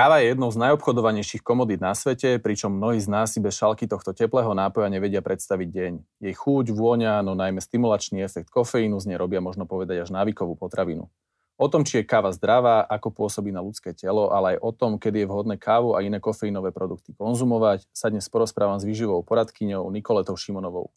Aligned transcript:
Káva 0.00 0.24
je 0.24 0.32
jednou 0.32 0.48
z 0.48 0.56
najobchodovanejších 0.56 1.44
komodít 1.44 1.84
na 1.84 1.92
svete, 1.92 2.40
pričom 2.40 2.72
mnohí 2.72 2.96
z 3.04 3.12
nás 3.12 3.36
si 3.36 3.36
bez 3.36 3.52
šalky 3.60 3.84
tohto 3.84 4.16
teplého 4.16 4.48
nápoja 4.56 4.88
nevedia 4.88 5.20
predstaviť 5.20 5.68
deň. 5.68 5.92
Jej 6.24 6.34
chuť, 6.40 6.72
vôňa, 6.72 7.20
no 7.20 7.36
najmä 7.36 7.60
stimulačný 7.60 8.24
efekt 8.24 8.48
kofeínu 8.48 8.96
z 8.96 9.12
nej 9.12 9.20
robia 9.20 9.44
možno 9.44 9.68
povedať 9.68 10.08
až 10.08 10.16
návykovú 10.16 10.56
potravinu. 10.56 11.12
O 11.60 11.68
tom, 11.68 11.84
či 11.84 12.00
je 12.00 12.08
káva 12.08 12.32
zdravá, 12.32 12.80
ako 12.88 13.12
pôsobí 13.12 13.52
na 13.52 13.60
ľudské 13.60 13.92
telo, 13.92 14.32
ale 14.32 14.56
aj 14.56 14.64
o 14.64 14.72
tom, 14.72 14.96
kedy 14.96 15.20
je 15.20 15.28
vhodné 15.28 15.60
kávu 15.60 15.92
a 15.92 16.00
iné 16.00 16.16
kofeínové 16.16 16.72
produkty 16.72 17.12
konzumovať, 17.12 17.84
sa 17.92 18.08
dnes 18.08 18.24
porozprávam 18.32 18.80
s 18.80 18.88
výživou 18.88 19.20
poradkyňou 19.20 19.84
Nikoletou 19.92 20.32
Šimonovou. 20.32 20.88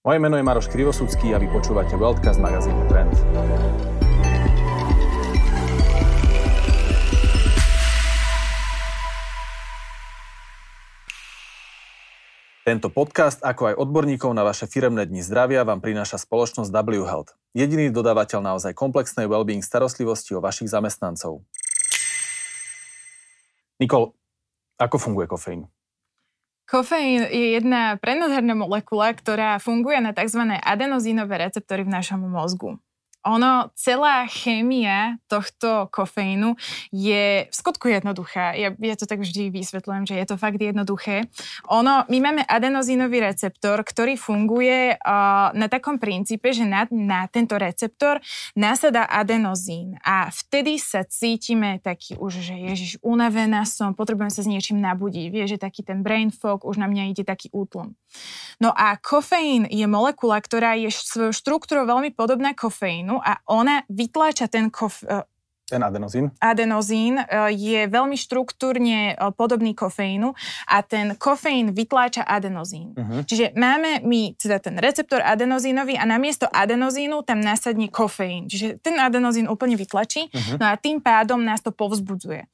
Moje 0.00 0.16
meno 0.16 0.40
je 0.40 0.48
Maroš 0.48 0.72
Krivosudský 0.72 1.36
a 1.36 1.40
vy 1.44 1.52
počúvate 1.52 1.92
Worldcast 1.92 2.40
magazínu 2.40 2.88
Trend. 2.88 3.12
Tento 12.64 12.88
podcast, 12.88 13.44
ako 13.44 13.68
aj 13.68 13.74
odborníkov 13.76 14.32
na 14.32 14.40
vaše 14.40 14.64
firemné 14.64 15.04
dni 15.04 15.20
zdravia, 15.20 15.68
vám 15.68 15.84
prináša 15.84 16.16
spoločnosť 16.16 16.72
W 16.72 17.04
Health. 17.04 17.36
Jediný 17.52 17.92
dodávateľ 17.92 18.40
naozaj 18.40 18.72
komplexnej 18.72 19.28
well-being 19.28 19.60
starostlivosti 19.60 20.32
o 20.32 20.40
vašich 20.40 20.72
zamestnancov. 20.72 21.44
Nikol, 23.76 24.16
ako 24.80 24.96
funguje 24.96 25.28
kofeín? 25.28 25.68
Kofeín 26.64 27.28
je 27.28 27.60
jedna 27.60 28.00
prenadherná 28.00 28.56
molekula, 28.56 29.12
ktorá 29.12 29.60
funguje 29.60 30.00
na 30.00 30.16
tzv. 30.16 30.56
adenozínové 30.64 31.44
receptory 31.44 31.84
v 31.84 31.92
našom 31.92 32.24
mozgu. 32.24 32.80
Ono, 33.24 33.72
celá 33.72 34.28
chémia 34.28 35.16
tohto 35.28 35.88
kofeínu 35.88 36.54
je 36.92 37.48
v 37.48 37.54
skutku 37.54 37.88
jednoduchá. 37.88 38.52
Ja, 38.52 38.76
ja 38.76 38.94
to 39.00 39.08
tak 39.08 39.24
vždy 39.24 39.48
vysvetľujem, 39.48 40.04
že 40.04 40.14
je 40.20 40.26
to 40.28 40.36
fakt 40.36 40.60
jednoduché. 40.60 41.32
Ono, 41.72 42.04
my 42.04 42.18
máme 42.20 42.42
adenozínový 42.44 43.24
receptor, 43.24 43.80
ktorý 43.80 44.20
funguje 44.20 45.00
uh, 45.00 45.50
na 45.56 45.66
takom 45.72 45.96
princípe, 45.96 46.52
že 46.52 46.68
na, 46.68 46.84
na 46.92 47.24
tento 47.32 47.56
receptor 47.56 48.20
nasadá 48.52 49.08
adenozín 49.08 49.96
a 50.04 50.28
vtedy 50.28 50.76
sa 50.76 51.02
cítime 51.08 51.80
taký 51.80 52.20
už, 52.20 52.44
že 52.44 52.54
ježiš, 52.54 53.00
unavená 53.00 53.64
som, 53.64 53.96
potrebujem 53.96 54.32
sa 54.32 54.44
s 54.44 54.50
niečím 54.50 54.84
nabudiť. 54.84 55.26
Vieš, 55.32 55.48
že 55.56 55.64
taký 55.64 55.80
ten 55.80 56.04
brain 56.04 56.28
fog, 56.28 56.68
už 56.68 56.76
na 56.76 56.86
mňa 56.90 57.16
ide 57.16 57.24
taký 57.24 57.48
útlom. 57.56 57.96
No 58.62 58.70
a 58.70 58.94
kofeín 59.00 59.66
je 59.66 59.84
molekula, 59.90 60.38
ktorá 60.38 60.78
je 60.78 60.92
svojou 60.92 61.34
štruktúrou 61.34 61.84
veľmi 61.88 62.14
podobná 62.14 62.54
kofeínu, 62.54 63.13
adenozínu 63.14 63.20
a 63.22 63.32
ona 63.46 63.82
vytláča 63.88 64.48
ten 64.48 64.70
kof, 64.70 65.04
e, 65.06 65.22
ten 65.70 65.82
adenozín? 65.84 66.30
Adenozín 66.40 67.18
e, 67.18 67.24
je 67.54 67.86
veľmi 67.88 68.16
štruktúrne 68.16 69.14
e, 69.14 69.32
podobný 69.32 69.74
kofeínu 69.74 70.34
a 70.68 70.76
ten 70.82 71.16
kofeín 71.16 71.72
vytláča 71.72 72.24
adenozín. 72.26 72.92
Uh-huh. 72.94 73.24
Čiže 73.24 73.56
máme 73.56 74.04
my 74.04 74.36
teda 74.36 74.60
ten 74.60 74.76
receptor 74.76 75.24
adenozínový 75.24 75.96
a 75.96 76.04
namiesto 76.04 76.46
adenozínu 76.50 77.24
tam 77.24 77.40
nasadne 77.40 77.88
kofeín. 77.88 78.48
Čiže 78.48 78.80
ten 78.82 79.00
adenozín 79.00 79.48
úplne 79.48 79.76
vytlačí 79.76 80.28
uh-huh. 80.28 80.60
no 80.60 80.64
a 80.68 80.74
tým 80.76 81.00
pádom 81.00 81.40
nás 81.40 81.64
to 81.64 81.72
povzbudzuje. 81.72 82.44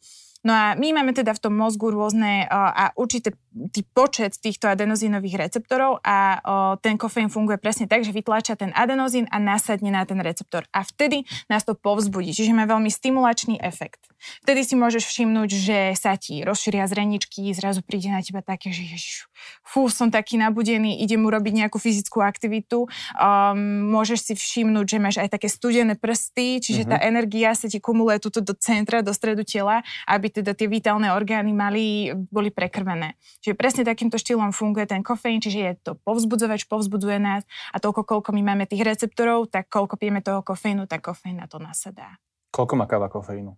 No 0.40 0.56
a 0.56 0.72
my 0.72 0.96
máme 0.96 1.12
teda 1.12 1.36
v 1.36 1.42
tom 1.44 1.52
mozgu 1.52 1.92
rôzne 1.92 2.48
a 2.48 2.96
určité 2.96 3.36
tý 3.50 3.82
počet 3.82 4.38
týchto 4.38 4.70
adenozínových 4.70 5.46
receptorov 5.48 5.98
a 6.06 6.38
ten 6.78 6.94
kofeín 6.94 7.26
funguje 7.26 7.58
presne 7.58 7.90
tak, 7.90 8.06
že 8.06 8.14
vytláča 8.14 8.54
ten 8.54 8.70
adenozín 8.78 9.26
a 9.34 9.42
nasadne 9.42 9.90
na 9.90 10.06
ten 10.06 10.22
receptor. 10.22 10.66
A 10.70 10.86
vtedy 10.86 11.26
nás 11.50 11.66
to 11.66 11.74
povzbudí, 11.74 12.30
čiže 12.30 12.54
má 12.54 12.64
veľmi 12.64 12.88
stimulačný 12.88 13.58
efekt. 13.58 14.06
Vtedy 14.44 14.68
si 14.68 14.76
môžeš 14.76 15.08
všimnúť, 15.08 15.50
že 15.50 15.78
sa 15.96 16.12
ti 16.14 16.44
rozšíria 16.44 16.84
zreničky, 16.84 17.48
zrazu 17.56 17.80
príde 17.80 18.12
na 18.12 18.20
teba 18.20 18.44
také, 18.44 18.68
že 18.68 18.84
ježiš, 18.84 19.26
fú, 19.64 19.88
som 19.88 20.12
taký 20.12 20.36
nabudený, 20.36 21.00
idem 21.00 21.24
urobiť 21.24 21.64
nejakú 21.64 21.80
fyzickú 21.80 22.20
aktivitu. 22.20 22.84
Um, 23.16 23.88
môžeš 23.88 24.20
si 24.30 24.34
všimnúť, 24.36 24.86
že 24.86 24.98
máš 25.00 25.16
aj 25.24 25.32
také 25.32 25.48
studené 25.48 25.96
prsty, 25.96 26.60
čiže 26.60 26.84
mm-hmm. 26.84 27.00
tá 27.00 27.06
energia 27.08 27.50
sa 27.56 27.66
ti 27.66 27.80
kumuluje 27.80 28.20
tuto 28.20 28.44
do 28.44 28.52
centra, 28.52 29.00
do 29.00 29.16
stredu 29.16 29.40
tela, 29.40 29.80
aby 30.04 30.28
teda 30.28 30.52
tie 30.52 30.68
vitálne 30.68 31.08
orgány 31.16 31.56
mali, 31.56 32.12
boli 32.28 32.52
prekrvené. 32.52 33.16
Čiže 33.40 33.56
presne 33.56 33.82
takýmto 33.88 34.20
štýlom 34.20 34.52
funguje 34.52 34.84
ten 34.84 35.00
kofeín, 35.00 35.40
čiže 35.40 35.58
je 35.58 35.72
to 35.80 35.92
povzbudzovač, 36.04 36.68
povzbudzuje 36.68 37.16
nás 37.16 37.42
a 37.72 37.80
toľko, 37.80 38.04
koľko 38.04 38.30
my 38.36 38.42
máme 38.52 38.64
tých 38.68 38.84
receptorov, 38.84 39.48
tak 39.48 39.72
koľko 39.72 39.96
pijeme 39.96 40.20
toho 40.20 40.44
kofeínu, 40.44 40.84
tak 40.84 41.00
kofeín 41.08 41.40
na 41.40 41.48
to 41.48 41.56
nasadá. 41.56 42.20
Koľko 42.52 42.74
má 42.76 42.84
káva 42.84 43.08
kofeínu? 43.08 43.56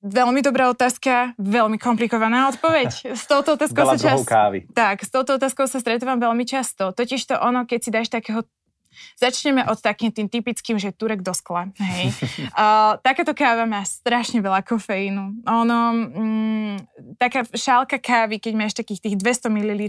Veľmi 0.00 0.40
dobrá 0.40 0.72
otázka, 0.72 1.36
veľmi 1.36 1.76
komplikovaná 1.76 2.48
odpoveď. 2.48 2.88
S 3.20 3.28
touto 3.28 3.60
otázkou 3.60 3.84
sa 3.84 4.00
čas... 4.00 4.24
kávy. 4.24 4.64
Tak, 4.72 5.04
s 5.04 5.12
touto 5.12 5.36
otázkou 5.36 5.68
sa 5.68 5.76
stretávam 5.76 6.16
veľmi 6.16 6.48
často. 6.48 6.96
Totiž 6.96 7.20
to 7.28 7.36
ono, 7.36 7.68
keď 7.68 7.78
si 7.84 7.90
dáš 7.92 8.08
takého 8.08 8.48
Začneme 9.16 9.66
od 9.66 9.78
takým 9.78 10.10
tým 10.10 10.26
typickým, 10.28 10.76
že 10.76 10.90
turek 10.94 11.22
do 11.22 11.32
skla. 11.32 11.70
Hej. 11.78 12.12
uh, 12.54 12.98
takáto 13.00 13.32
káva 13.32 13.64
má 13.64 13.82
strašne 13.86 14.42
veľa 14.42 14.62
kofeínu. 14.66 15.46
Ono, 15.46 15.78
mm, 15.94 16.76
taká 17.16 17.46
šálka 17.46 18.02
kávy, 18.02 18.42
keď 18.42 18.52
máš 18.58 18.72
takých 18.74 19.00
tých 19.00 19.16
200 19.18 19.50
ml 19.50 19.82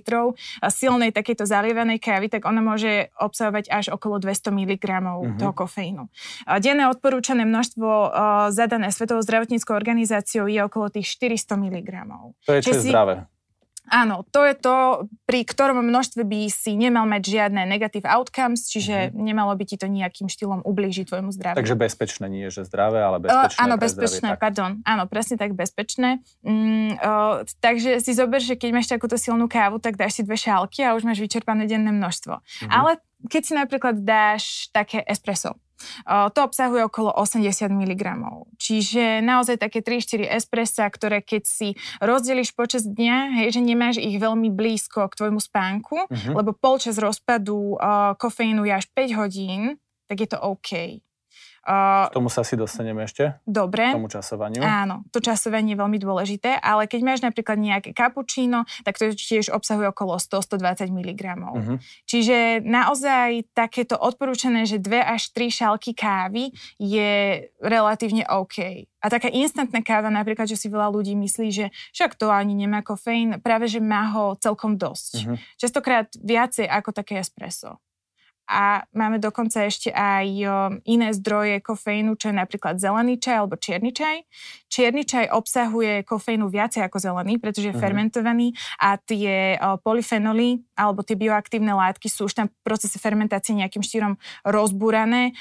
silnej 0.70 1.12
takejto 1.12 1.44
zalievanej 1.46 2.00
kávy, 2.00 2.30
tak 2.30 2.46
ona 2.46 2.62
môže 2.62 3.10
obsahovať 3.18 3.70
až 3.70 3.86
okolo 3.94 4.22
200 4.22 4.54
mg 4.54 4.86
uh-huh. 4.86 5.38
toho 5.38 5.54
kofeínu. 5.54 6.08
Uh, 6.46 6.58
denné 6.62 6.88
odporúčané 6.88 7.44
množstvo 7.44 7.88
uh, 7.88 8.10
zadané 8.54 8.94
Svetovou 8.94 9.26
zdravotníckou 9.26 9.74
organizáciou 9.74 10.46
je 10.46 10.62
okolo 10.62 10.94
tých 10.94 11.08
400 11.18 11.58
mg. 11.58 11.90
To 12.46 12.52
je 12.54 12.62
čo 12.62 12.72
je 12.78 12.82
zdravé. 12.92 13.26
Áno, 13.90 14.22
to 14.30 14.46
je 14.46 14.54
to, 14.54 15.10
pri 15.26 15.42
ktorom 15.42 15.82
množstve 15.82 16.22
by 16.22 16.48
si 16.54 16.78
nemal 16.78 17.10
mať 17.10 17.24
žiadne 17.28 17.66
negative 17.66 18.06
outcomes, 18.06 18.70
čiže 18.70 19.10
mm-hmm. 19.10 19.18
nemalo 19.18 19.52
by 19.58 19.64
ti 19.66 19.76
to 19.76 19.90
nejakým 19.90 20.30
štýlom 20.30 20.62
ublížiť 20.62 21.10
tvojmu 21.10 21.34
zdraviu. 21.34 21.58
Takže 21.58 21.76
bezpečné, 21.76 22.30
nie 22.30 22.48
že 22.54 22.64
zdravé, 22.64 23.02
ale 23.02 23.18
bezpečné. 23.20 23.58
Uh, 23.58 23.64
áno, 23.66 23.76
bezpečné, 23.82 24.30
zdravie, 24.38 24.44
pardon. 24.44 24.72
Áno, 24.86 25.04
presne 25.10 25.36
tak 25.42 25.58
bezpečné. 25.58 26.22
Mm, 26.46 27.02
uh, 27.02 27.42
takže 27.58 28.00
si 28.00 28.12
zober, 28.14 28.40
že 28.40 28.54
keď 28.54 28.70
máš 28.70 28.88
takúto 28.88 29.18
silnú 29.18 29.50
kávu, 29.50 29.82
tak 29.82 29.98
dáš 29.98 30.20
si 30.20 30.22
dve 30.24 30.38
šálky 30.38 30.86
a 30.86 30.94
už 30.94 31.04
máš 31.04 31.20
vyčerpané 31.20 31.66
denné 31.66 31.90
množstvo. 31.90 32.38
Mm-hmm. 32.38 32.70
Ale 32.70 33.02
keď 33.28 33.42
si 33.44 33.54
napríklad 33.58 33.96
dáš 34.02 34.70
také 34.74 35.02
espresso, 35.06 35.58
to 36.08 36.40
obsahuje 36.42 36.86
okolo 36.86 37.14
80 37.14 37.72
mg. 37.72 38.04
Čiže 38.58 39.22
naozaj 39.22 39.62
také 39.62 39.84
3-4 39.84 40.30
espressa, 40.32 40.86
ktoré 40.90 41.22
keď 41.22 41.44
si 41.46 41.70
rozdeliš 42.00 42.54
počas 42.56 42.86
dňa, 42.88 43.44
hej, 43.44 43.58
že 43.58 43.62
nemáš 43.62 43.98
ich 44.02 44.18
veľmi 44.18 44.50
blízko 44.54 45.08
k 45.10 45.18
tvojmu 45.18 45.42
spánku, 45.42 45.98
uh-huh. 46.08 46.34
lebo 46.38 46.56
polčas 46.56 46.98
rozpadu 47.02 47.78
uh, 47.78 48.14
kofeínu 48.16 48.66
je 48.66 48.74
až 48.74 48.86
5 48.94 49.20
hodín, 49.20 49.62
tak 50.08 50.24
je 50.24 50.30
to 50.30 50.38
OK. 50.40 51.02
K 51.62 52.10
tomu 52.10 52.34
sa 52.34 52.42
si 52.42 52.58
dostaneme 52.58 53.06
ešte? 53.06 53.38
Dobre. 53.46 53.94
K 53.94 53.98
tomu 54.02 54.10
časovaniu. 54.10 54.66
Áno, 54.66 55.06
to 55.14 55.22
časovanie 55.22 55.78
je 55.78 55.82
veľmi 55.82 56.02
dôležité, 56.02 56.58
ale 56.58 56.90
keď 56.90 57.02
máš 57.06 57.22
napríklad 57.22 57.62
nejaké 57.62 57.94
kapučíno, 57.94 58.66
tak 58.82 58.98
to 58.98 59.14
tiež 59.14 59.54
obsahuje 59.54 59.94
okolo 59.94 60.18
100-120 60.18 60.90
mg. 60.90 61.22
Uh-huh. 61.38 61.78
Čiže 62.10 62.66
naozaj 62.66 63.54
takéto 63.54 63.94
odporúčané, 63.94 64.66
že 64.66 64.82
2 64.82 65.06
až 65.06 65.30
3 65.38 65.54
šálky 65.54 65.94
kávy 65.94 66.50
je 66.82 67.46
relatívne 67.62 68.26
OK. 68.26 68.90
A 69.02 69.06
taká 69.10 69.30
instantná 69.30 69.86
káva, 69.86 70.10
napríklad, 70.10 70.50
že 70.50 70.58
si 70.58 70.66
veľa 70.66 70.90
ľudí 70.90 71.14
myslí, 71.14 71.48
že 71.54 71.66
však 71.94 72.18
to 72.18 72.34
ani 72.34 72.58
nemá 72.58 72.82
kofeín, 72.82 73.38
práve 73.38 73.70
že 73.70 73.78
má 73.78 74.10
ho 74.18 74.34
celkom 74.42 74.82
dosť. 74.82 75.14
Uh-huh. 75.14 75.38
Častokrát 75.62 76.10
viacej 76.18 76.66
ako 76.66 76.90
také 76.90 77.22
espresso 77.22 77.78
a 78.52 78.84
máme 78.92 79.16
dokonca 79.24 79.64
ešte 79.64 79.96
aj 79.96 80.28
iné 80.84 81.16
zdroje 81.16 81.64
kofeínu, 81.64 82.20
čo 82.20 82.30
je 82.30 82.36
napríklad 82.36 82.76
zelený 82.84 83.16
čaj 83.16 83.36
alebo 83.40 83.56
čierny 83.56 83.96
čaj. 83.96 84.28
Čierny 84.68 85.08
čaj 85.08 85.32
obsahuje 85.32 86.04
kofeínu 86.04 86.52
viacej 86.52 86.84
ako 86.84 87.00
zelený, 87.00 87.40
pretože 87.40 87.72
je 87.72 87.76
uh-huh. 87.76 87.80
fermentovaný 87.80 88.52
a 88.76 89.00
tie 89.00 89.56
polyfenoly 89.88 90.68
alebo 90.76 91.00
tie 91.00 91.16
bioaktívne 91.16 91.72
látky 91.72 92.12
sú 92.12 92.28
už 92.28 92.36
tam 92.36 92.52
v 92.52 92.56
procese 92.68 93.00
fermentácie 93.00 93.56
nejakým 93.56 93.80
štýrom 93.80 94.20
rozbúrané, 94.44 95.32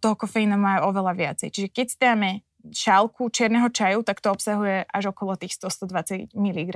toho 0.00 0.16
kofeínu 0.16 0.56
majú 0.56 0.88
oveľa 0.88 1.12
viacej. 1.12 1.48
Čiže 1.52 1.68
keď 1.68 1.86
si 1.92 1.96
dáme 2.00 2.28
šálku 2.72 3.28
čierneho 3.30 3.68
čaju, 3.68 4.02
tak 4.02 4.22
to 4.22 4.32
obsahuje 4.32 4.86
až 4.86 5.14
okolo 5.14 5.36
tých 5.36 5.58
100-120 5.58 6.34
mg. 6.34 6.72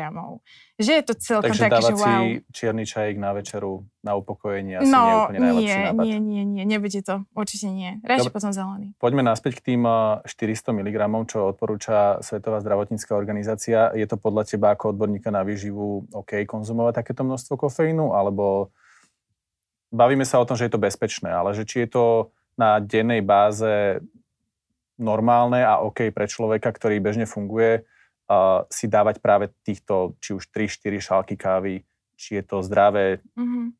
Že 0.80 0.92
je 0.92 1.02
to 1.04 1.14
celkom 1.16 1.52
Takže 1.52 1.62
také, 1.66 1.80
že 1.82 1.94
wow. 1.94 2.04
si 2.04 2.22
čierny 2.52 2.84
čajík 2.86 3.16
na 3.18 3.30
večeru 3.36 3.84
na 4.00 4.16
upokojenie 4.16 4.80
asi 4.80 4.88
no, 4.88 5.00
nie 5.00 5.10
je 5.10 5.16
úplne 5.20 5.40
najlepší 5.40 5.68
nie, 5.68 5.84
nápad. 5.84 6.04
nie, 6.04 6.16
nie, 6.18 6.42
nie, 6.44 6.64
nebude 6.64 7.00
to. 7.04 7.14
Určite 7.36 7.68
nie. 7.68 7.90
Radšej 8.00 8.32
potom 8.32 8.50
zelený. 8.50 8.96
Poďme 8.96 9.22
naspäť 9.22 9.60
k 9.60 9.72
tým 9.72 9.82
400 10.24 10.72
mg, 10.72 10.96
čo 11.28 11.52
odporúča 11.52 12.24
Svetová 12.24 12.64
zdravotnícká 12.64 13.12
organizácia. 13.12 13.92
Je 13.92 14.06
to 14.08 14.16
podľa 14.16 14.48
teba 14.48 14.72
ako 14.72 14.96
odborníka 14.96 15.28
na 15.28 15.44
výživu 15.44 16.08
OK 16.16 16.48
konzumovať 16.48 17.04
takéto 17.04 17.22
množstvo 17.28 17.60
kofeínu, 17.60 18.16
alebo 18.16 18.72
bavíme 19.92 20.24
sa 20.24 20.40
o 20.40 20.48
tom, 20.48 20.56
že 20.56 20.70
je 20.70 20.72
to 20.72 20.80
bezpečné, 20.80 21.28
ale 21.28 21.52
že 21.52 21.68
či 21.68 21.84
je 21.84 21.88
to 21.92 22.04
na 22.56 22.80
dennej 22.80 23.20
báze 23.20 24.00
normálne 25.00 25.64
a 25.64 25.80
OK 25.80 26.12
pre 26.12 26.28
človeka, 26.28 26.70
ktorý 26.70 27.00
bežne 27.00 27.24
funguje, 27.24 27.82
uh, 27.82 28.62
si 28.68 28.86
dávať 28.86 29.18
práve 29.18 29.48
týchto, 29.64 30.14
či 30.20 30.36
už 30.36 30.52
3-4 30.52 31.00
šálky 31.00 31.34
kávy, 31.40 31.82
či 32.14 32.38
je 32.38 32.44
to 32.44 32.60
zdravé? 32.60 33.24
Mm-hmm. 33.34 33.79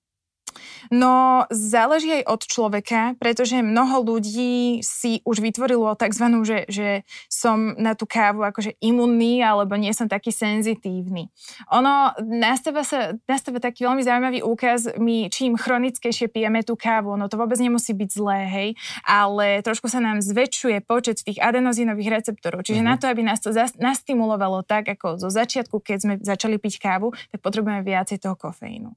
No, 0.91 1.45
záleží 1.51 2.23
aj 2.23 2.25
od 2.27 2.43
človeka, 2.47 3.01
pretože 3.17 3.63
mnoho 3.63 4.03
ľudí 4.03 4.83
si 4.83 5.23
už 5.23 5.39
vytvorilo 5.45 5.95
tzv. 5.95 6.27
že, 6.43 6.59
že 6.67 6.89
som 7.31 7.79
na 7.79 7.95
tú 7.95 8.09
kávu 8.09 8.43
akože 8.43 8.75
imunný 8.83 9.45
alebo 9.45 9.79
nie 9.79 9.93
som 9.95 10.11
taký 10.11 10.35
senzitívny. 10.35 11.31
Ono 11.71 12.17
nastáva, 12.27 12.83
sa, 12.83 13.15
nastáva 13.31 13.63
taký 13.63 13.87
veľmi 13.87 14.03
zaujímavý 14.03 14.41
úkaz, 14.43 14.97
my 14.99 15.31
čím 15.31 15.55
chronickejšie 15.55 16.33
pijeme 16.33 16.67
tú 16.67 16.75
kávu, 16.75 17.15
no 17.15 17.31
to 17.31 17.39
vôbec 17.39 17.61
nemusí 17.61 17.95
byť 17.95 18.11
zlé, 18.11 18.41
hej, 18.49 18.69
ale 19.07 19.63
trošku 19.63 19.87
sa 19.87 20.03
nám 20.03 20.25
zväčšuje 20.25 20.83
počet 20.83 21.23
tých 21.23 21.39
adenozínových 21.39 22.21
receptorov. 22.21 22.65
Čiže 22.67 22.83
uh-huh. 22.83 22.91
na 22.91 23.01
to, 23.01 23.07
aby 23.07 23.23
nás 23.23 23.39
to 23.39 23.55
zas, 23.55 23.77
nastimulovalo 23.77 24.65
tak, 24.65 24.89
ako 24.91 25.21
zo 25.21 25.29
začiatku, 25.29 25.79
keď 25.85 25.99
sme 26.01 26.15
začali 26.19 26.57
piť 26.57 26.81
kávu, 26.81 27.13
tak 27.31 27.39
potrebujeme 27.45 27.85
viacej 27.85 28.19
toho 28.19 28.35
kofeínu. 28.35 28.91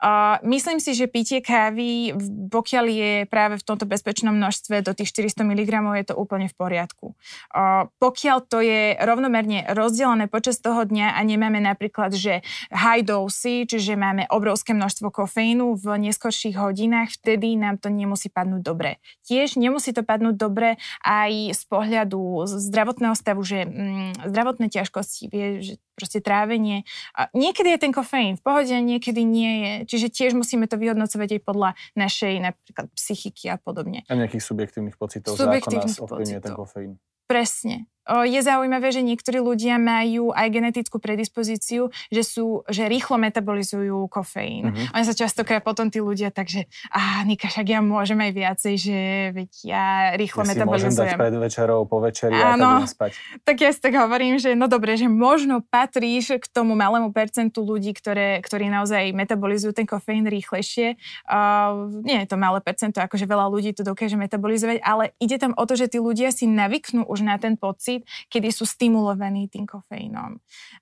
Uh, 0.00 0.40
myslím 0.48 0.80
si, 0.80 0.95
že 0.96 1.12
pitie 1.12 1.44
kávy, 1.44 2.16
pokiaľ 2.48 2.84
je 2.88 3.12
práve 3.28 3.60
v 3.60 3.66
tomto 3.66 3.84
bezpečnom 3.84 4.32
množstve 4.32 4.80
do 4.80 4.96
tých 4.96 5.12
400 5.12 5.44
mg, 5.44 5.72
je 6.00 6.06
to 6.08 6.14
úplne 6.16 6.48
v 6.48 6.56
poriadku. 6.56 7.12
Uh, 7.52 7.92
pokiaľ 8.00 8.38
to 8.48 8.64
je 8.64 8.96
rovnomerne 8.96 9.68
rozdelené 9.76 10.32
počas 10.32 10.56
toho 10.64 10.88
dňa 10.88 11.14
a 11.14 11.20
nemáme 11.20 11.60
napríklad, 11.60 12.16
že 12.16 12.40
high 12.72 13.04
dosy, 13.04 13.68
čiže 13.68 13.94
máme 14.00 14.24
obrovské 14.32 14.72
množstvo 14.72 15.12
kofeínu 15.12 15.76
v 15.76 16.08
neskorších 16.08 16.56
hodinách, 16.56 17.20
vtedy 17.20 17.60
nám 17.60 17.76
to 17.76 17.92
nemusí 17.92 18.32
padnúť 18.32 18.62
dobre. 18.64 18.98
Tiež 19.28 19.60
nemusí 19.60 19.92
to 19.92 20.00
padnúť 20.00 20.40
dobre 20.40 20.80
aj 21.04 21.52
z 21.52 21.62
pohľadu 21.68 22.48
zdravotného 22.48 23.14
stavu, 23.18 23.44
že 23.44 23.68
mm, 23.68 24.30
zdravotné 24.32 24.66
ťažkosti, 24.72 25.22
vie, 25.28 25.46
že 25.60 25.74
proste 25.96 26.20
trávenie. 26.20 26.84
A 27.16 27.32
niekedy 27.32 27.72
je 27.72 27.80
ten 27.80 27.90
kofeín 27.90 28.36
v 28.36 28.44
pohode, 28.44 28.76
niekedy 28.76 29.24
nie 29.24 29.52
je. 29.64 29.72
Čiže 29.96 30.12
tiež 30.12 30.32
musíme 30.36 30.68
to 30.68 30.76
vyhodnocovať 30.86 31.28
aj 31.36 31.40
podľa 31.42 31.70
našej 31.98 32.34
napríklad 32.38 32.86
psychiky 32.94 33.50
a 33.50 33.58
podobne. 33.58 34.06
A 34.06 34.14
nejakých 34.14 34.44
subjektívnych 34.46 34.94
pocitov, 34.94 35.34
subjektívnych 35.34 35.98
nás 35.98 35.98
ovplyvňuje 35.98 36.40
ten 36.40 36.54
kofeín. 36.54 36.92
Presne. 37.26 37.90
Je 38.06 38.38
zaujímavé, 38.38 38.94
že 38.94 39.02
niektorí 39.02 39.42
ľudia 39.42 39.82
majú 39.82 40.30
aj 40.30 40.46
genetickú 40.46 41.02
predispozíciu, 41.02 41.90
že 42.10 42.22
sú, 42.22 42.62
že 42.70 42.86
rýchlo 42.86 43.18
metabolizujú 43.18 44.06
kofeín. 44.06 44.70
Mm-hmm. 44.70 44.94
Oni 44.94 45.04
sa 45.04 45.14
častokrát 45.14 45.62
potom 45.66 45.90
tí 45.90 45.98
ľudia 45.98 46.30
takže, 46.30 46.70
a 46.94 47.26
Nika, 47.26 47.50
však 47.50 47.66
ja 47.66 47.80
môžem 47.82 48.18
aj 48.22 48.32
viacej, 48.34 48.74
že 48.78 48.98
veď 49.34 49.50
ja 49.66 49.84
rýchlo 50.14 50.46
ja 50.46 50.48
metabolizujem. 50.54 50.94
môžem 50.94 51.02
dať 51.02 51.18
pred 51.18 51.34
večerou, 51.34 51.80
po 51.86 51.98
večeri 51.98 52.36
Áno, 52.36 52.82
a 52.82 52.86
spať. 52.86 53.18
Tak 53.42 53.56
ja 53.58 53.70
si 53.72 53.80
tak 53.82 53.94
hovorím, 53.96 54.38
že 54.38 54.54
no 54.54 54.68
dobre, 54.68 54.94
že 54.94 55.10
možno 55.10 55.64
patríš 55.64 56.38
k 56.38 56.46
tomu 56.52 56.78
malému 56.78 57.10
percentu 57.10 57.64
ľudí, 57.66 57.96
ktoré, 57.96 58.38
ktorí 58.44 58.68
naozaj 58.70 59.16
metabolizujú 59.16 59.72
ten 59.72 59.86
kofeín 59.88 60.28
rýchlejšie. 60.28 61.00
Uh, 61.24 61.88
nie 62.04 62.20
je 62.22 62.28
to 62.28 62.36
malé 62.36 62.60
percento, 62.60 63.00
akože 63.00 63.24
veľa 63.24 63.48
ľudí 63.48 63.72
to 63.72 63.82
dokáže 63.86 64.14
metabolizovať, 64.20 64.84
ale 64.84 65.16
ide 65.22 65.40
tam 65.40 65.56
o 65.56 65.64
to, 65.64 65.74
že 65.78 65.88
tí 65.88 65.98
ľudia 66.02 66.28
si 66.34 66.44
navyknú 66.44 67.08
už 67.08 67.24
na 67.24 67.40
ten 67.40 67.56
pocit, 67.56 67.95
pocit, 67.96 68.28
kedy 68.28 68.48
sú 68.52 68.64
stimulovaní 68.68 69.48
tým 69.48 69.64
kofeínom. 69.64 70.38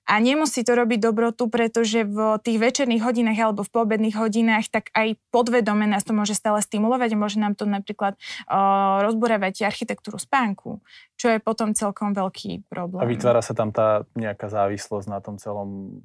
A 0.07 0.13
nemusí 0.19 0.61
to 0.61 0.75
robiť 0.75 0.99
dobrotu, 0.99 1.47
pretože 1.47 2.03
v 2.03 2.39
tých 2.43 2.57
večerných 2.59 3.03
hodinách 3.03 3.39
alebo 3.39 3.61
v 3.63 3.71
poobedných 3.71 4.15
hodinách 4.19 4.67
tak 4.69 4.91
aj 4.91 5.15
podvedome 5.31 5.87
nás 5.87 6.03
to 6.03 6.11
môže 6.11 6.35
stále 6.35 6.59
stimulovať 6.59 7.15
a 7.15 7.21
môže 7.21 7.37
nám 7.39 7.55
to 7.55 7.63
napríklad 7.63 8.19
uh, 8.49 9.01
rozborávať 9.05 9.65
architektúru 9.65 10.19
spánku, 10.19 10.83
čo 11.15 11.31
je 11.31 11.39
potom 11.39 11.71
celkom 11.71 12.11
veľký 12.11 12.67
problém. 12.67 13.01
A 13.03 13.09
vytvára 13.09 13.39
sa 13.39 13.55
tam 13.55 13.71
tá 13.71 14.03
nejaká 14.17 14.51
závislosť 14.51 15.07
na 15.07 15.19
tom 15.23 15.39
celom 15.39 16.01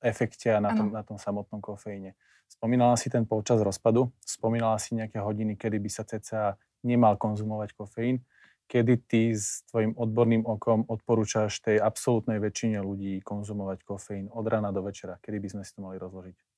efekte 0.00 0.54
a 0.54 0.62
na 0.62 0.70
tom, 0.72 0.88
na 0.94 1.02
tom 1.02 1.18
samotnom 1.18 1.58
kofeíne. 1.58 2.14
Spomínala 2.46 2.94
si 2.94 3.10
ten 3.10 3.26
počas 3.26 3.58
rozpadu, 3.58 4.14
spomínala 4.22 4.78
si 4.78 4.94
nejaké 4.94 5.18
hodiny, 5.18 5.58
kedy 5.58 5.82
by 5.82 5.90
sa 5.90 6.06
cca 6.06 6.54
nemal 6.86 7.18
konzumovať 7.18 7.74
kofeín 7.74 8.22
kedy 8.68 8.94
ty 9.06 9.22
s 9.34 9.62
tvojim 9.70 9.92
odborným 9.96 10.44
okom 10.46 10.84
odporúčaš 10.88 11.60
tej 11.60 11.80
absolútnej 11.80 12.40
väčšine 12.40 12.80
ľudí 12.80 13.20
konzumovať 13.20 13.84
kofeín 13.84 14.26
od 14.32 14.44
rána 14.46 14.72
do 14.72 14.84
večera? 14.84 15.20
Kedy 15.20 15.38
by 15.40 15.48
sme 15.52 15.62
si 15.62 15.72
to 15.76 15.80
mali 15.84 15.96
rozložiť? 16.00 16.53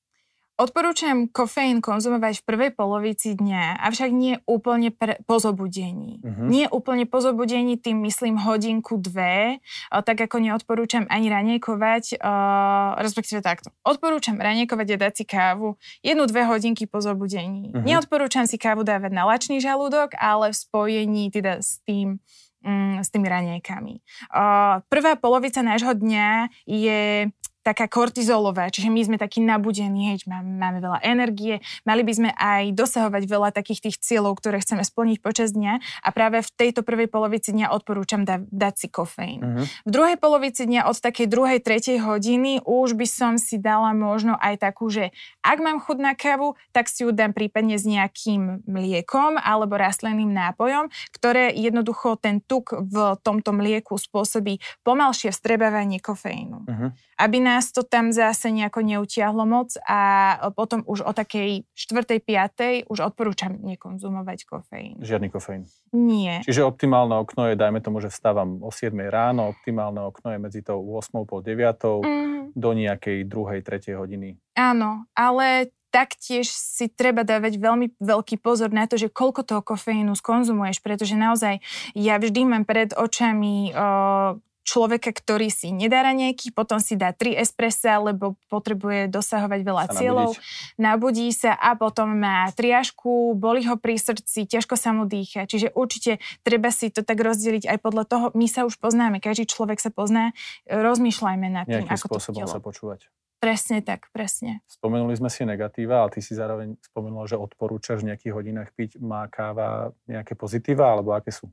Odporúčam 0.57 1.29
kofeín 1.29 1.85
konzumovať 1.85 2.41
v 2.41 2.45
prvej 2.49 2.71
polovici 2.73 3.37
dňa, 3.37 3.77
avšak 3.77 4.09
nie 4.09 4.41
úplne 4.49 4.89
pre, 4.89 5.21
po 5.29 5.37
zobudení. 5.37 6.17
Uh-huh. 6.25 6.49
Nie 6.49 6.65
úplne 6.65 7.05
po 7.05 7.21
zobudení, 7.21 7.77
tým 7.77 8.01
myslím 8.01 8.41
hodinku, 8.41 8.97
dve, 8.97 9.61
tak 9.93 10.17
ako 10.17 10.41
neodporúčam 10.41 11.05
ani 11.13 11.29
ranejkovať, 11.29 12.17
uh, 12.17 12.97
respektíve 12.97 13.45
takto. 13.45 13.69
Odporúčam 13.85 14.41
ranejkovať 14.41 14.97
a 14.97 15.01
dať 15.05 15.13
si 15.13 15.23
kávu 15.29 15.77
jednu, 16.01 16.25
dve 16.25 16.49
hodinky 16.49 16.89
po 16.89 17.05
zobudení. 17.05 17.69
Uh-huh. 17.69 17.85
Neodporúčam 17.85 18.49
si 18.49 18.57
kávu 18.57 18.81
dávať 18.81 19.13
na 19.13 19.29
lačný 19.29 19.61
žalúdok, 19.61 20.17
ale 20.17 20.49
v 20.49 20.57
spojení 20.57 21.29
teda 21.29 21.61
s 21.61 21.85
tým, 21.85 22.17
mm, 22.65 23.05
s 23.05 23.13
tými 23.13 23.29
ranejkami. 23.29 24.01
Uh, 24.33 24.81
prvá 24.89 25.21
polovica 25.21 25.61
nášho 25.61 25.93
dňa 25.93 26.49
je 26.65 27.29
taká 27.67 27.91
kortizolová, 27.91 28.71
čiže 28.71 28.87
my 28.87 29.01
sme 29.03 29.17
takí 29.19 29.43
nabudení, 29.43 30.15
hej, 30.15 30.23
máme, 30.23 30.55
máme 30.55 30.79
veľa 30.79 31.03
energie, 31.03 31.59
mali 31.83 32.07
by 32.07 32.13
sme 32.15 32.29
aj 32.31 32.71
dosahovať 32.71 33.27
veľa 33.27 33.51
takých 33.51 33.91
tých 33.91 33.97
cieľov, 33.99 34.39
ktoré 34.39 34.63
chceme 34.63 34.87
splniť 34.87 35.19
počas 35.19 35.51
dňa 35.51 35.83
a 35.83 36.09
práve 36.15 36.39
v 36.39 36.49
tejto 36.55 36.87
prvej 36.87 37.11
polovici 37.11 37.51
dňa 37.51 37.75
odporúčam 37.75 38.23
da, 38.23 38.39
dať 38.39 38.73
si 38.79 38.87
kofeín. 38.87 39.41
Uh-huh. 39.43 39.65
V 39.83 39.89
druhej 39.91 40.15
polovici 40.15 40.63
dňa 40.63 40.87
od 40.87 40.95
takej 40.95 41.27
druhej, 41.27 41.59
tretej 41.59 41.99
hodiny 41.99 42.63
už 42.63 42.95
by 42.95 43.07
som 43.09 43.33
si 43.35 43.59
dala 43.59 43.91
možno 43.91 44.39
aj 44.39 44.63
takú, 44.63 44.87
že 44.87 45.11
ak 45.43 45.59
mám 45.59 45.83
chud 45.83 45.99
na 45.99 46.15
kávu, 46.15 46.55
tak 46.71 46.87
si 46.87 47.03
ju 47.03 47.11
dám 47.11 47.35
prípadne 47.35 47.75
s 47.75 47.83
nejakým 47.83 48.63
mliekom 48.63 49.35
alebo 49.35 49.75
rastlinným 49.75 50.31
nápojom, 50.31 50.87
ktoré 51.11 51.51
jednoducho 51.51 52.15
ten 52.15 52.39
tuk 52.39 52.71
v 52.71 53.19
tomto 53.25 53.51
mlieku 53.51 53.99
spôsobí 53.99 54.63
pomalšie 54.87 55.35
vstrebávanie 55.35 55.99
kofeínu. 55.99 56.57
Uh-huh. 56.63 56.89
Aby 57.17 57.41
na 57.41 57.56
nás 57.57 57.73
to 57.73 57.81
tam 57.81 58.13
zase 58.13 58.53
nejako 58.53 58.85
neutiahlo 58.85 59.49
moc 59.49 59.73
a 59.81 60.37
potom 60.53 60.85
už 60.85 61.01
o 61.01 61.11
takej 61.11 61.65
4. 61.73 62.21
5. 62.21 62.85
už 62.85 62.99
odporúčam 63.01 63.57
nekonzumovať 63.57 64.45
kofeín. 64.45 65.01
Žiadny 65.01 65.33
kofeín? 65.33 65.65
Nie. 65.89 66.45
Čiže 66.45 66.61
optimálne 66.61 67.17
okno 67.17 67.49
je, 67.49 67.57
dajme 67.57 67.81
tomu, 67.81 67.97
že 67.97 68.13
vstávam 68.13 68.61
o 68.61 68.69
7 68.69 68.93
ráno, 69.09 69.49
optimálne 69.49 70.05
okno 70.05 70.37
je 70.37 70.39
medzi 70.39 70.61
tou 70.61 70.85
8 70.85 71.25
po 71.25 71.41
9 71.41 72.05
mm. 72.05 72.53
do 72.53 72.69
nejakej 72.77 73.25
2. 73.25 73.65
3. 73.65 73.97
hodiny. 73.97 74.37
Áno, 74.53 75.09
ale 75.17 75.73
taktiež 75.89 76.51
si 76.51 76.91
treba 76.93 77.25
dávať 77.25 77.57
veľmi 77.57 77.97
veľký 77.97 78.37
pozor 78.37 78.69
na 78.69 78.85
to, 78.85 79.01
že 79.01 79.09
koľko 79.09 79.41
toho 79.41 79.65
kofeínu 79.65 80.13
skonzumuješ, 80.13 80.83
pretože 80.85 81.17
naozaj 81.17 81.57
ja 81.97 82.21
vždy 82.21 82.45
mám 82.45 82.63
pred 82.69 82.93
očami 82.93 83.73
uh, 83.73 84.37
človeka, 84.67 85.15
ktorý 85.15 85.47
si 85.47 85.71
nedá 85.71 86.03
raňajky, 86.03 86.51
potom 86.51 86.83
si 86.83 86.99
dá 86.99 87.15
3 87.15 87.39
espressa, 87.39 87.95
lebo 88.03 88.35
potrebuje 88.51 89.07
dosahovať 89.07 89.59
veľa 89.63 89.85
sa 89.87 89.93
cieľov, 89.95 90.35
nabudiť. 90.35 90.75
nabudí 90.75 91.27
sa 91.31 91.55
a 91.55 91.79
potom 91.79 92.11
má 92.11 92.51
triažku, 92.51 93.31
boli 93.39 93.63
ho 93.63 93.79
pri 93.79 93.95
srdci, 93.95 94.43
ťažko 94.43 94.75
sa 94.75 94.91
mu 94.91 95.07
dýcha. 95.07 95.47
Čiže 95.47 95.71
určite 95.71 96.19
treba 96.43 96.67
si 96.75 96.91
to 96.91 97.07
tak 97.07 97.15
rozdeliť 97.23 97.63
aj 97.63 97.77
podľa 97.79 98.03
toho, 98.03 98.25
my 98.35 98.51
sa 98.51 98.67
už 98.67 98.75
poznáme, 98.83 99.23
každý 99.23 99.47
človek 99.47 99.79
sa 99.79 99.87
pozná, 99.87 100.35
rozmýšľajme 100.67 101.47
nad 101.47 101.63
tým, 101.63 101.87
Nejakým 101.87 101.95
ako 101.95 102.05
spôsobom 102.19 102.43
to 102.43 102.51
sa 102.51 102.59
počúvať. 102.59 103.07
Presne 103.37 103.85
tak, 103.85 104.09
presne. 104.09 104.65
Spomenuli 104.65 105.13
sme 105.13 105.29
si 105.29 105.45
negatíva, 105.45 106.01
ale 106.01 106.17
ty 106.17 106.25
si 106.25 106.33
zároveň 106.33 106.73
spomenula, 106.81 107.29
že 107.29 107.37
odporúčaš 107.37 108.01
v 108.01 108.09
nejakých 108.11 108.33
hodinách 108.33 108.73
piť. 108.73 108.97
Má 108.97 109.29
káva 109.29 109.93
nejaké 110.09 110.33
pozitíva, 110.33 110.89
alebo 110.89 111.13
aké 111.13 111.29
sú? 111.29 111.45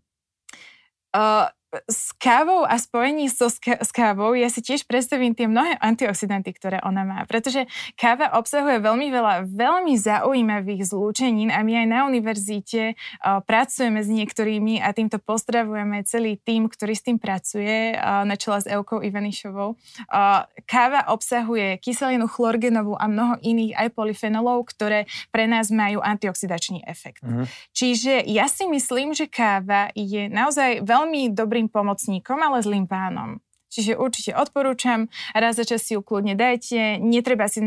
Uh, 1.13 1.47
s 1.91 2.15
kávou 2.17 2.63
a 2.63 2.79
spojení 2.79 3.27
so, 3.27 3.51
s 3.51 3.91
kávou 3.91 4.39
ja 4.39 4.47
si 4.47 4.63
tiež 4.63 4.87
predstavím 4.87 5.35
tie 5.35 5.51
mnohé 5.51 5.75
antioxidanty, 5.83 6.55
ktoré 6.55 6.79
ona 6.87 7.03
má. 7.03 7.19
Pretože 7.27 7.67
káva 7.99 8.39
obsahuje 8.39 8.79
veľmi 8.79 9.11
veľa 9.11 9.35
veľmi 9.51 9.95
zaujímavých 9.99 10.87
zlúčenín 10.87 11.51
a 11.51 11.67
my 11.67 11.85
aj 11.85 11.87
na 11.91 12.01
univerzite 12.07 12.95
uh, 12.95 13.43
pracujeme 13.43 13.99
s 14.01 14.09
niektorými 14.09 14.79
a 14.79 14.95
týmto 14.95 15.19
pozdravujeme 15.19 16.07
celý 16.07 16.39
tým, 16.39 16.71
ktorý 16.71 16.95
s 16.95 17.03
tým 17.03 17.19
pracuje 17.19 17.99
uh, 17.99 18.23
na 18.23 18.39
čele 18.39 18.63
s 18.63 18.71
Eukou 18.71 19.03
Ivanišovou. 19.03 19.75
Uh, 19.75 20.47
káva 20.65 21.11
obsahuje 21.11 21.83
kyselinu 21.83 22.31
chlorgenovú 22.31 22.95
a 22.95 23.11
mnoho 23.11 23.43
iných 23.43 23.75
aj 23.75 23.89
polyfenolov, 23.93 24.63
ktoré 24.71 25.11
pre 25.35 25.51
nás 25.51 25.75
majú 25.75 25.99
antioxidačný 25.99 26.87
efekt. 26.87 27.25
Mm-hmm. 27.27 27.47
Čiže 27.75 28.15
ja 28.31 28.47
si 28.47 28.65
myslím, 28.71 29.17
že 29.17 29.27
káva 29.27 29.91
je 29.97 30.31
naozaj 30.31 30.87
veľmi 30.87 31.35
dobrý 31.35 31.64
dobrým 31.65 31.73
pomocníkom, 31.73 32.37
ale 32.43 32.61
zlým 32.61 32.85
pánom. 32.85 33.41
Čiže 33.73 33.99
určite 33.99 34.33
odporúčam, 34.37 35.11
raz 35.35 35.59
za 35.59 35.67
čas 35.67 35.83
si 35.83 35.99
ju 35.99 36.01
kľudne 36.05 36.39
dajte, 36.39 37.03
netreba 37.03 37.51
si 37.51 37.59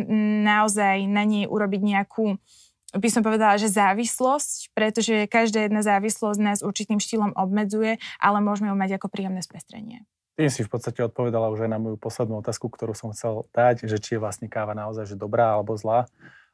naozaj 0.45 1.03
na 1.09 1.27
nej 1.27 1.49
urobiť 1.49 1.81
nejakú 1.83 2.39
by 2.95 3.09
som 3.11 3.19
povedala, 3.19 3.59
že 3.59 3.67
závislosť, 3.67 4.71
pretože 4.71 5.27
každá 5.27 5.67
jedna 5.67 5.83
závislosť 5.83 6.39
nás 6.39 6.63
určitým 6.63 7.03
štýlom 7.03 7.35
obmedzuje, 7.35 7.99
ale 8.15 8.39
môžeme 8.39 8.71
ju 8.71 8.79
mať 8.79 8.95
ako 8.95 9.11
príjemné 9.11 9.43
spestrenie. 9.43 10.07
Tým 10.39 10.47
si 10.47 10.63
v 10.63 10.71
podstate 10.71 11.03
odpovedala 11.03 11.51
už 11.51 11.67
aj 11.67 11.71
na 11.75 11.83
moju 11.83 11.99
poslednú 11.99 12.39
otázku, 12.39 12.71
ktorú 12.71 12.95
som 12.95 13.11
chcel 13.11 13.43
dať, 13.51 13.91
že 13.91 13.99
či 13.99 14.15
je 14.15 14.23
vlastne 14.23 14.47
káva 14.47 14.71
naozaj 14.71 15.03
že 15.03 15.19
dobrá 15.19 15.59
alebo 15.59 15.75
zlá 15.75 16.07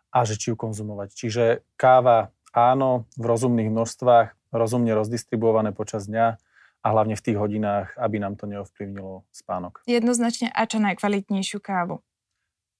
a 0.09 0.25
že 0.25 0.33
či 0.33 0.49
ju 0.49 0.55
konzumovať. 0.57 1.13
Čiže 1.13 1.43
káva 1.77 2.33
áno, 2.49 3.05
v 3.13 3.25
rozumných 3.29 3.69
množstvách, 3.69 4.33
rozumne 4.49 4.97
rozdistribuované 4.97 5.69
počas 5.69 6.09
dňa 6.09 6.41
a 6.83 6.87
hlavne 6.91 7.15
v 7.15 7.23
tých 7.23 7.39
hodinách, 7.39 7.95
aby 7.95 8.19
nám 8.19 8.35
to 8.35 8.43
neovplyvnilo 8.43 9.23
spánok. 9.31 9.79
Jednoznačne 9.87 10.51
a 10.51 10.67
čo 10.67 10.83
najkvalitnejšiu 10.83 11.63
kávu. 11.63 12.03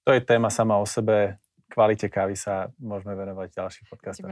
To 0.04 0.12
je 0.12 0.20
téma 0.20 0.52
sama 0.52 0.76
o 0.76 0.86
sebe. 0.86 1.40
Kvalite 1.72 2.12
kávy 2.12 2.36
sa 2.36 2.70
môžeme 2.78 3.16
venovať 3.16 3.48
v 3.50 3.56
ďalších 3.56 3.86
podcastoch. 3.88 4.30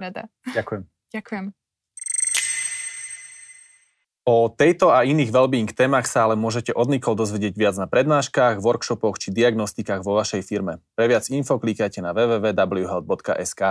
Ďakujem. 0.52 0.84
Ďakujem. 1.16 1.46
O 4.22 4.54
tejto 4.54 4.94
a 4.94 5.02
iných 5.02 5.34
wellbeing 5.34 5.74
témach 5.74 6.06
sa 6.06 6.30
ale 6.30 6.38
môžete 6.38 6.70
od 6.78 6.86
Nikol 6.94 7.18
dozvedieť 7.18 7.58
viac 7.58 7.74
na 7.82 7.90
prednáškach, 7.90 8.62
workshopoch 8.62 9.18
či 9.18 9.34
diagnostikách 9.34 10.06
vo 10.06 10.14
vašej 10.14 10.46
firme. 10.46 10.78
Pre 10.94 11.10
viac 11.10 11.26
info 11.34 11.58
klikajte 11.58 12.06
na 12.06 12.14
www.whealth.sk. 12.14 13.62